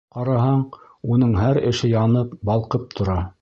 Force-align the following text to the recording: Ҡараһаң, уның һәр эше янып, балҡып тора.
Ҡараһаң, 0.13 0.63
уның 1.17 1.35
һәр 1.41 1.61
эше 1.73 1.91
янып, 1.93 2.33
балҡып 2.51 2.89
тора. 3.01 3.21